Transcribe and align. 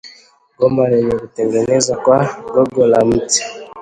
goma 0.57 0.83
lenye 0.91 1.13
kutengenezwa 1.21 1.95
kwa 2.03 2.19
gogo 2.53 2.85
la 2.87 3.05
mti 3.05 3.43